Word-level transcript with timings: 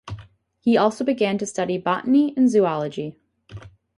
He 0.61 0.77
also 0.77 1.03
began 1.05 1.37
to 1.37 1.45
study 1.45 1.77
botany 1.77 2.33
and 2.35 2.49
zoology. 2.49 3.17